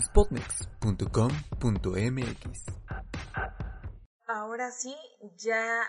[0.00, 2.64] Spotnex.com.mx
[4.26, 4.96] Ahora sí,
[5.36, 5.82] ya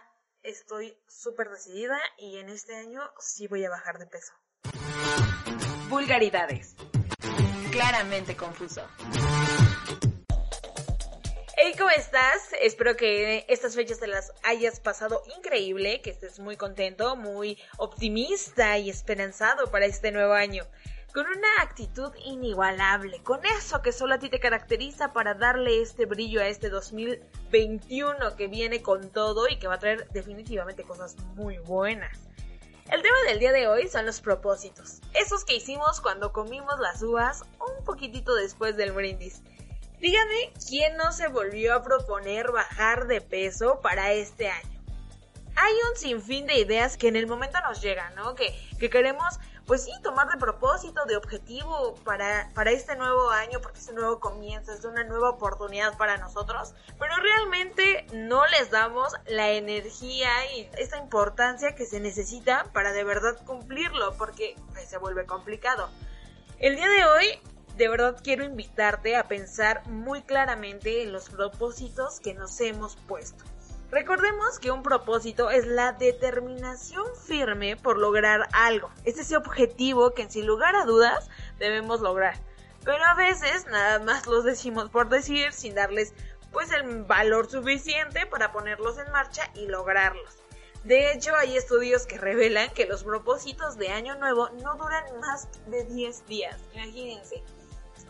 [0.44, 4.34] estoy súper decidida y en este año sí voy a bajar de peso.
[5.90, 6.76] Vulgaridades.
[7.72, 8.82] Claramente confuso.
[11.64, 12.56] Hey, ¿cómo estás?
[12.60, 18.80] Espero que estas fechas te las hayas pasado increíble, que estés muy contento, muy optimista
[18.80, 20.64] y esperanzado para este nuevo año.
[21.14, 26.06] Con una actitud inigualable, con eso que solo a ti te caracteriza para darle este
[26.06, 31.18] brillo a este 2021 que viene con todo y que va a traer definitivamente cosas
[31.36, 32.18] muy buenas.
[32.90, 37.04] El tema del día de hoy son los propósitos, esos que hicimos cuando comimos las
[37.04, 39.42] uvas un poquitito después del brindis.
[40.00, 44.81] Dígame quién no se volvió a proponer bajar de peso para este año.
[45.64, 48.34] Hay un sinfín de ideas que en el momento nos llegan, ¿no?
[48.34, 53.60] Que, que queremos, pues sí, tomar de propósito, de objetivo para, para este nuevo año,
[53.62, 59.14] porque este nuevo comienzo es una nueva oportunidad para nosotros, pero realmente no les damos
[59.28, 64.98] la energía y esta importancia que se necesita para de verdad cumplirlo, porque pues, se
[64.98, 65.92] vuelve complicado.
[66.58, 67.40] El día de hoy
[67.78, 73.44] de verdad quiero invitarte a pensar muy claramente en los propósitos que nos hemos puesto.
[73.92, 78.90] Recordemos que un propósito es la determinación firme por lograr algo.
[79.04, 82.40] Es ese objetivo que sin lugar a dudas debemos lograr.
[82.86, 86.14] Pero a veces nada más los decimos por decir sin darles
[86.54, 90.38] pues el valor suficiente para ponerlos en marcha y lograrlos.
[90.86, 95.50] De hecho, hay estudios que revelan que los propósitos de año nuevo no duran más
[95.68, 96.58] de 10 días.
[96.74, 97.44] Imagínense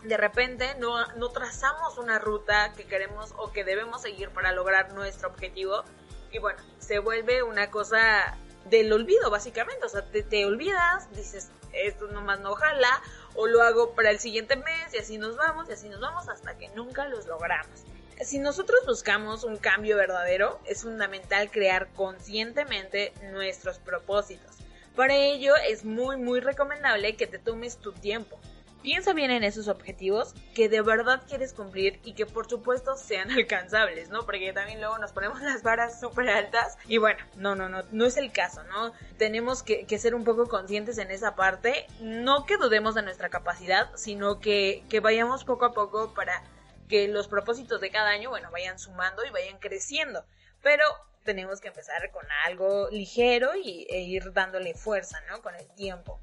[0.04, 4.94] de repente no, no trazamos una ruta que queremos o que debemos seguir para lograr
[4.94, 5.84] nuestro objetivo
[6.32, 8.38] y bueno, se vuelve una cosa
[8.70, 13.02] del olvido básicamente, o sea, te, te olvidas, dices, esto nomás no jala,
[13.36, 16.30] o lo hago para el siguiente mes y así nos vamos y así nos vamos
[16.30, 17.84] hasta que nunca los logramos.
[18.22, 24.58] Si nosotros buscamos un cambio verdadero, es fundamental crear conscientemente nuestros propósitos.
[24.96, 28.40] Para ello es muy muy recomendable que te tomes tu tiempo,
[28.82, 33.30] Piensa bien en esos objetivos que de verdad quieres cumplir y que por supuesto sean
[33.32, 34.26] alcanzables, ¿no?
[34.26, 38.06] Porque también luego nos ponemos las varas súper altas y bueno, no, no, no, no
[38.06, 38.92] es el caso, ¿no?
[39.18, 43.30] Tenemos que, que, ser un poco conscientes en esa parte, no que dudemos de nuestra
[43.30, 46.44] capacidad, sino que, que vayamos poco a poco para
[46.90, 50.26] que los propósitos de cada año, bueno, vayan sumando y vayan creciendo.
[50.62, 50.84] Pero
[51.24, 55.42] tenemos que empezar con algo ligero y, e ir dándole fuerza, ¿no?
[55.42, 56.20] Con el tiempo.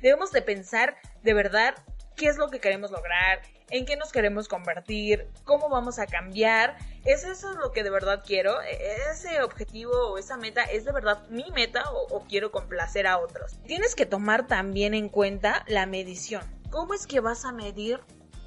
[0.00, 1.74] Debemos de pensar de verdad
[2.16, 3.40] qué es lo que queremos lograr,
[3.70, 6.76] en qué nos queremos convertir, cómo vamos a cambiar.
[7.04, 8.60] ¿Es eso lo que de verdad quiero?
[8.62, 13.18] ¿E-, ¿Ese objetivo o esa meta es de verdad mi meta o, quiero complacer a
[13.18, 13.58] otros?
[13.66, 16.42] Tienes que tomar también en cuenta la medición.
[16.70, 18.00] ¿Cómo es que vas a medir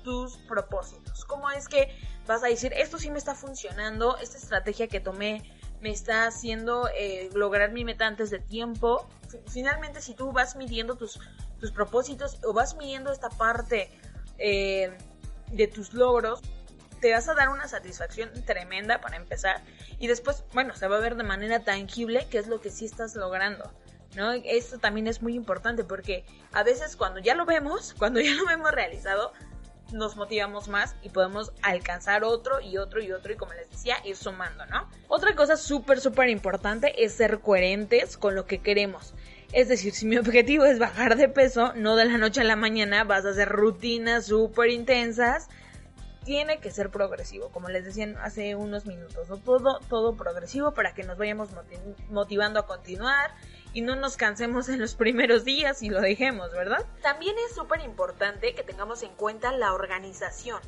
[0.03, 1.25] tus propósitos?
[1.25, 1.89] ¿Cómo es que
[2.27, 5.41] vas a decir, esto sí me está funcionando, esta estrategia que tomé
[5.81, 9.07] me está haciendo eh, lograr mi meta antes de tiempo?
[9.47, 11.19] Finalmente, si tú vas midiendo tus
[11.63, 13.89] tus propósitos o vas midiendo esta parte
[14.37, 14.91] eh,
[15.49, 16.41] de tus logros,
[16.99, 19.61] te vas a dar una satisfacción tremenda para empezar
[19.97, 22.83] y después, bueno, se va a ver de manera tangible qué es lo que sí
[22.83, 23.71] estás logrando.
[24.17, 24.33] ¿No?
[24.33, 28.45] Esto también es muy importante porque a veces cuando ya lo vemos, cuando ya lo
[28.45, 29.31] vemos realizado,
[29.93, 33.95] nos motivamos más y podemos alcanzar otro y otro y otro y como les decía,
[34.03, 34.89] ir sumando, ¿no?
[35.07, 39.13] Otra cosa súper, súper importante es ser coherentes con lo que queremos.
[39.53, 42.55] Es decir, si mi objetivo es bajar de peso, no de la noche a la
[42.55, 45.47] mañana vas a hacer rutinas súper intensas.
[46.25, 49.27] Tiene que ser progresivo, como les decía hace unos minutos.
[49.45, 51.49] Todo, todo progresivo para que nos vayamos
[52.09, 53.29] motivando a continuar
[53.73, 56.83] y no nos cansemos en los primeros días y lo dejemos, ¿verdad?
[57.03, 60.61] También es súper importante que tengamos en cuenta la organización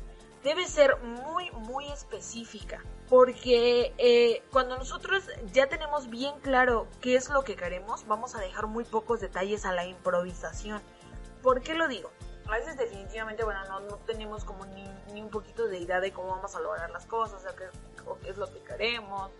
[0.46, 2.80] debe ser muy, muy específica.
[3.08, 8.40] Porque eh, cuando nosotros ya tenemos bien claro qué es lo que queremos, vamos a
[8.40, 10.80] dejar muy pocos detalles a la improvisación.
[11.42, 12.12] ¿Por qué lo digo?
[12.46, 16.12] A veces definitivamente, bueno, no, no tenemos como ni, ni, un poquito de idea de
[16.12, 17.64] cómo vamos a lograr las cosas, o qué,
[18.08, 19.32] o qué es lo que queremos,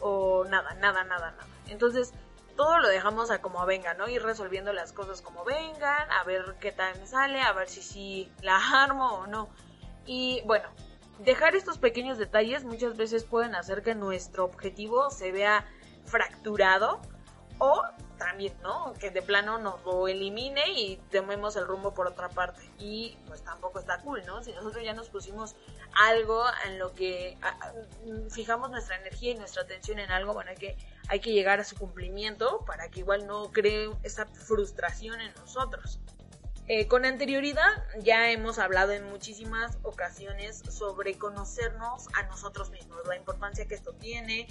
[0.00, 1.46] o nada, nada, nada, nada.
[1.66, 2.12] Entonces,
[2.56, 4.08] todo lo dejamos a como venga, ¿no?
[4.08, 7.82] Ir resolviendo las cosas como vengan, a ver qué tal me sale, a ver si
[7.82, 9.48] sí la armo o no.
[10.06, 10.68] Y bueno,
[11.20, 15.66] dejar estos pequeños detalles muchas veces pueden hacer que nuestro objetivo se vea
[16.04, 17.00] fracturado
[17.58, 17.82] o
[18.18, 18.92] también, ¿no?
[18.94, 22.70] Que de plano nos lo elimine y tomemos el rumbo por otra parte.
[22.78, 24.42] Y pues tampoco está cool, ¿no?
[24.42, 25.56] Si nosotros ya nos pusimos
[25.94, 27.36] algo en lo que
[28.30, 30.76] fijamos nuestra energía y nuestra atención en algo, bueno, hay que,
[31.08, 36.00] hay que llegar a su cumplimiento para que igual no cree esa frustración en nosotros.
[36.66, 43.16] Eh, con anterioridad ya hemos hablado en muchísimas ocasiones sobre conocernos a nosotros mismos, la
[43.16, 44.46] importancia que esto tiene,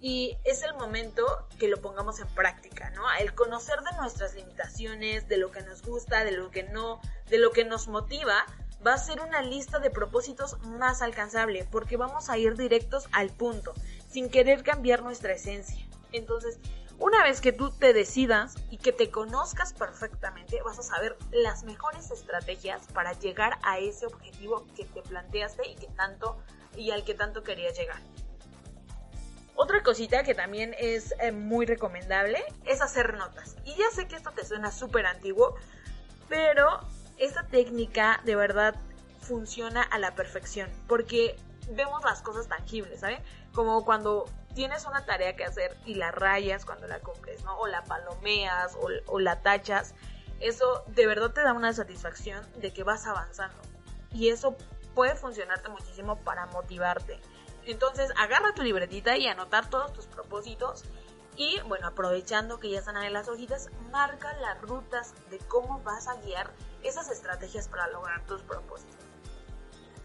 [0.00, 1.26] y es el momento
[1.58, 3.02] que lo pongamos en práctica, ¿no?
[3.18, 7.38] El conocer de nuestras limitaciones, de lo que nos gusta, de lo que no, de
[7.38, 8.46] lo que nos motiva,
[8.86, 13.30] va a ser una lista de propósitos más alcanzable, porque vamos a ir directos al
[13.30, 13.74] punto,
[14.08, 15.84] sin querer cambiar nuestra esencia.
[16.12, 16.58] Entonces,
[17.00, 21.64] una vez que tú te decidas y que te conozcas perfectamente, vas a saber las
[21.64, 26.36] mejores estrategias para llegar a ese objetivo que te planteaste y que tanto
[26.76, 27.98] y al que tanto querías llegar.
[29.54, 33.56] Otra cosita que también es eh, muy recomendable es hacer notas.
[33.64, 35.54] Y ya sé que esto te suena súper antiguo,
[36.28, 36.80] pero
[37.16, 38.74] esta técnica de verdad
[39.22, 41.36] funciona a la perfección porque
[41.70, 43.20] vemos las cosas tangibles, ¿sabes?
[43.54, 47.58] Como cuando tienes una tarea que hacer y la rayas cuando la cumples, ¿no?
[47.58, 48.76] O la palomeas
[49.06, 49.94] o, la tachas.
[50.40, 53.60] Eso de verdad te da una satisfacción de que vas avanzando.
[54.12, 54.56] Y eso
[54.94, 57.20] puede funcionarte muchísimo para motivarte.
[57.64, 60.84] Entonces, agarra tu libretita y anotar todos tus propósitos.
[61.36, 66.08] Y bueno, aprovechando que ya están ahí las hojitas, marca las rutas de cómo vas
[66.08, 66.50] a guiar
[66.82, 69.09] esas estrategias para lograr tus propósitos.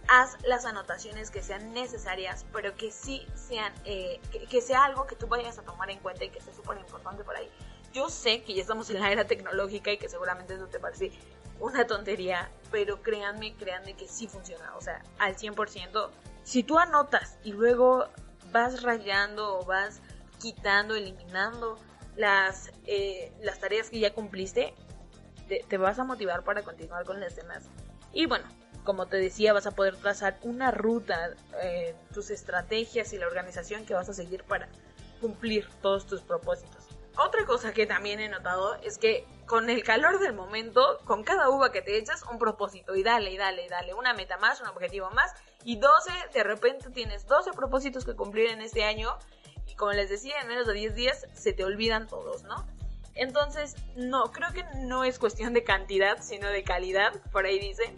[0.07, 4.19] Haz las anotaciones que sean necesarias, pero que sí sean, eh,
[4.49, 7.23] que, sea algo que tú vayas a tomar en cuenta y que sea súper importante
[7.23, 7.49] por ahí.
[7.91, 11.11] Yo sé que ya estamos en la era tecnológica y que seguramente eso te parece
[11.59, 14.75] una tontería, pero créanme, créanme que sí funciona.
[14.75, 16.11] O sea, al 100%
[16.45, 18.07] si tú anotas y luego
[18.51, 19.99] vas rayando o vas
[20.39, 21.77] quitando, eliminando
[22.15, 24.75] las, eh, las tareas que ya cumpliste,
[25.47, 27.67] te, vas a motivar para continuar con las demás.
[28.13, 28.45] Y bueno,
[28.85, 33.85] como te decía, vas a poder trazar una ruta, eh, tus estrategias y la organización
[33.85, 34.69] que vas a seguir para
[35.19, 36.85] cumplir todos tus propósitos.
[37.17, 41.49] Otra cosa que también he notado es que con el calor del momento, con cada
[41.49, 44.59] uva que te echas, un propósito y dale y dale y dale, una meta más,
[44.61, 45.33] un objetivo más
[45.63, 49.17] y 12, de repente tienes 12 propósitos que cumplir en este año
[49.65, 52.67] y como les decía, en menos de 10 días se te olvidan todos, ¿no?
[53.15, 57.95] Entonces, no, creo que no es cuestión de cantidad, sino de calidad, por ahí dicen.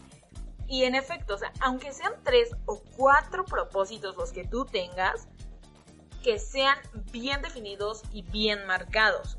[0.67, 5.27] Y en efecto, o sea, aunque sean 3 o 4 propósitos los que tú tengas,
[6.23, 6.77] que sean
[7.11, 9.37] bien definidos y bien marcados.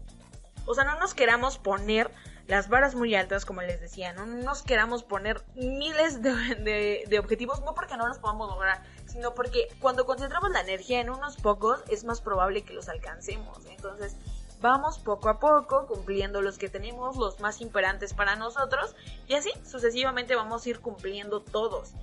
[0.67, 2.11] O sea, no nos queramos poner
[2.49, 7.75] las varas muy altas, como les decía, no nos queramos poner miles de, objetivos, no
[7.75, 12.05] porque no los podamos lograr, sino porque cuando concentramos la energía en unos pocos, es
[12.05, 13.67] más probable que los alcancemos.
[13.67, 14.17] Entonces,
[14.61, 18.95] vamos poco a poco cumpliendo los que tenemos, los más imperantes para nosotros,
[19.27, 21.95] y así sucesivamente vamos a ir cumpliendo todos.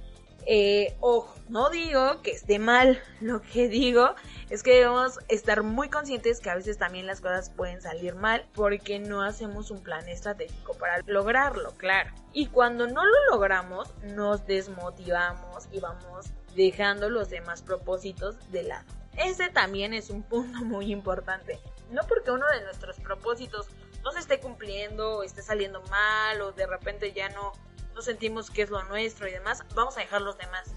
[0.47, 4.13] Eh, ojo, no digo que esté mal, lo que digo
[4.49, 8.45] es que debemos estar muy conscientes que a veces también las cosas pueden salir mal
[8.53, 12.11] porque no hacemos un plan estratégico para lograrlo, claro.
[12.31, 18.85] Y cuando no lo logramos, nos desmotivamos y vamos dejando los demás propósitos de lado.
[19.17, 21.59] Ese también es un punto muy importante.
[21.89, 23.67] No porque uno de nuestros propósitos
[24.03, 27.53] no se esté cumpliendo o esté saliendo mal o de repente ya no
[27.95, 30.69] no sentimos que es lo nuestro y demás, vamos a dejar los demás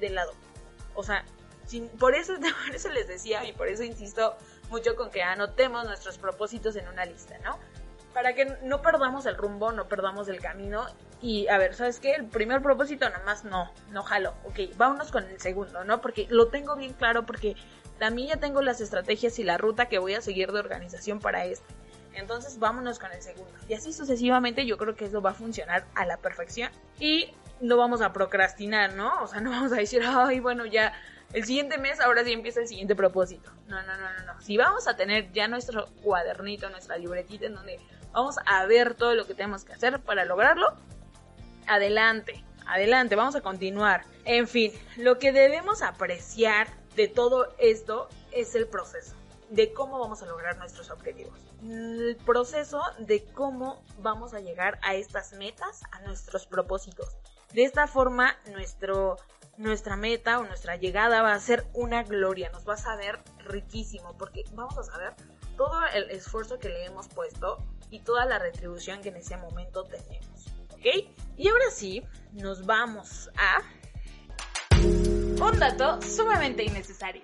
[0.00, 0.32] de lado.
[0.94, 1.24] O sea,
[1.98, 2.34] por, eso,
[2.66, 4.36] por eso les decía y por eso insisto
[4.70, 7.58] mucho con que anotemos nuestros propósitos en una lista, ¿no?
[8.14, 10.86] Para que no perdamos el rumbo, no perdamos el camino.
[11.22, 12.14] Y a ver, ¿sabes qué?
[12.14, 14.34] El primer propósito nada más no, no jalo.
[14.44, 16.00] Ok, vámonos con el segundo, ¿no?
[16.00, 17.54] Porque lo tengo bien claro, porque
[18.00, 21.44] también ya tengo las estrategias y la ruta que voy a seguir de organización para
[21.44, 21.72] este.
[22.14, 23.52] Entonces vámonos con el segundo.
[23.68, 26.72] Y así sucesivamente yo creo que eso va a funcionar a la perfección.
[26.98, 29.22] Y no vamos a procrastinar, ¿no?
[29.22, 30.94] O sea, no vamos a decir, ay, bueno, ya
[31.34, 33.52] el siguiente mes, ahora sí empieza el siguiente propósito.
[33.68, 34.40] No, no, no, no, no.
[34.40, 37.78] Si vamos a tener ya nuestro cuadernito, nuestra libretita en donde
[38.12, 40.74] vamos a ver todo lo que tenemos que hacer para lograrlo,
[41.66, 44.04] adelante, adelante, vamos a continuar.
[44.24, 49.14] En fin, lo que debemos apreciar de todo esto es el proceso
[49.50, 51.38] de cómo vamos a lograr nuestros objetivos.
[51.62, 57.16] El proceso de cómo vamos a llegar a estas metas, a nuestros propósitos.
[57.52, 59.16] De esta forma, nuestro,
[59.56, 64.16] nuestra meta o nuestra llegada va a ser una gloria, nos va a saber riquísimo,
[64.16, 65.14] porque vamos a saber
[65.56, 67.58] todo el esfuerzo que le hemos puesto
[67.90, 70.46] y toda la retribución que en ese momento tenemos.
[70.74, 71.10] ¿Ok?
[71.36, 73.62] Y ahora sí, nos vamos a...
[75.40, 77.22] Un dato sumamente innecesario.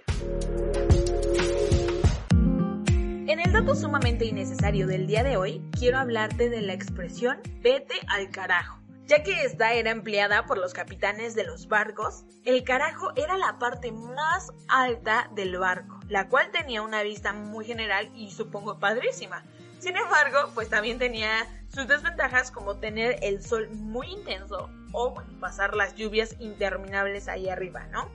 [3.29, 7.95] En el dato sumamente innecesario del día de hoy, quiero hablarte de la expresión vete
[8.09, 8.81] al carajo.
[9.05, 13.59] Ya que esta era empleada por los capitanes de los barcos, el carajo era la
[13.59, 19.45] parte más alta del barco, la cual tenía una vista muy general y supongo padrísima.
[19.87, 25.77] Sin embargo, pues también tenía sus desventajas como tener el sol muy intenso o pasar
[25.77, 28.11] las lluvias interminables ahí arriba, ¿no?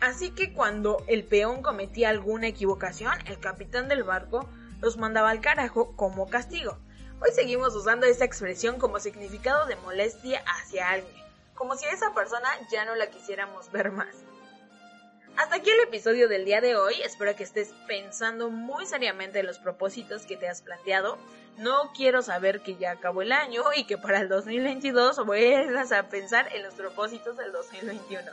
[0.00, 4.48] Así que cuando el peón cometía alguna equivocación, el capitán del barco
[4.80, 6.78] los mandaba al carajo como castigo.
[7.20, 11.20] Hoy seguimos usando esa expresión como significado de molestia hacia alguien,
[11.56, 14.14] como si a esa persona ya no la quisiéramos ver más.
[15.36, 19.46] Hasta aquí el episodio del día de hoy, espero que estés pensando muy seriamente en
[19.46, 21.18] los propósitos que te has planteado.
[21.58, 26.08] No quiero saber que ya acabó el año y que para el 2022 vuelvas a
[26.08, 28.30] pensar en los propósitos del 2021.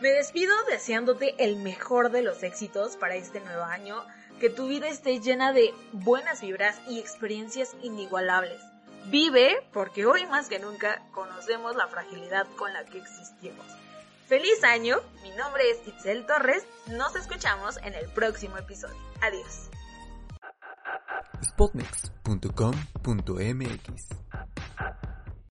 [0.00, 4.02] Me despido deseándote el mejor de los éxitos para este nuevo año,
[4.40, 8.62] que tu vida esté llena de buenas vibras y experiencias inigualables.
[9.06, 13.66] Vive porque hoy más que nunca conocemos la fragilidad con la que existimos.
[14.28, 18.94] Feliz año, mi nombre es Itzel Torres, nos escuchamos en el próximo episodio.
[19.22, 19.70] Adiós.